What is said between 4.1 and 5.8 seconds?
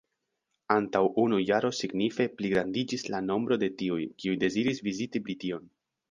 kiuj deziris viziti Brition.